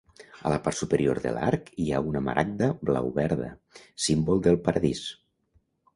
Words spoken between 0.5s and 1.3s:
la part superior